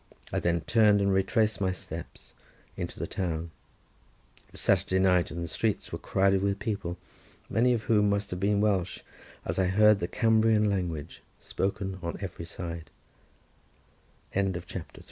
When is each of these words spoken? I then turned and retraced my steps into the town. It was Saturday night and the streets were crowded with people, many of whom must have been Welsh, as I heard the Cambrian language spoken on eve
I 0.33 0.39
then 0.39 0.61
turned 0.61 0.99
and 0.99 1.13
retraced 1.13 1.61
my 1.61 1.71
steps 1.71 2.33
into 2.75 2.97
the 2.97 3.05
town. 3.05 3.51
It 4.47 4.53
was 4.53 4.61
Saturday 4.61 4.97
night 4.97 5.29
and 5.29 5.43
the 5.43 5.47
streets 5.47 5.91
were 5.91 5.99
crowded 5.99 6.41
with 6.41 6.57
people, 6.57 6.97
many 7.51 7.71
of 7.73 7.83
whom 7.83 8.09
must 8.09 8.31
have 8.31 8.39
been 8.39 8.61
Welsh, 8.61 9.01
as 9.45 9.59
I 9.59 9.65
heard 9.67 9.99
the 9.99 10.07
Cambrian 10.07 10.67
language 10.71 11.21
spoken 11.39 11.99
on 12.01 12.17
eve 12.17 12.59